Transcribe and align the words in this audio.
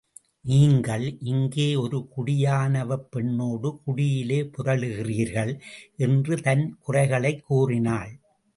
நீங்கள், 0.45 1.17
இங்கே 1.23 1.75
ஒரு 1.75 1.97
குடியானவப் 2.15 3.05
பெண்ணோடு 3.11 3.79
குடியிலே 3.83 4.49
புரளுகிறீர்கள்! 4.57 5.53
என்று 5.97 6.41
தன் 6.41 6.77
குறைகளைக் 6.79 7.43
கூறினாள். 7.45 8.11